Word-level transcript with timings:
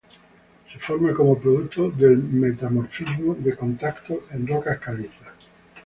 Se 0.73 0.79
forma 0.79 1.13
como 1.13 1.37
producto 1.37 1.91
del 1.91 2.17
metamorfismo 2.23 3.35
de 3.35 3.55
contacto 3.55 4.23
en 4.31 4.47
rocas 4.47 4.79
calizas. 4.79 5.29